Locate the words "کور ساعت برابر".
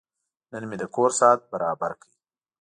0.95-1.91